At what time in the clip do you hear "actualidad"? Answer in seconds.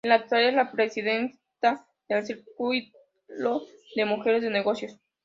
0.15-0.49